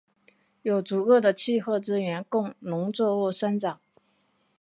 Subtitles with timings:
[0.63, 3.79] 有足够的气候资源供农作物生长。